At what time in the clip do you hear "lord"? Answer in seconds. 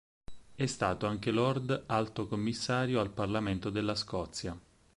1.29-1.83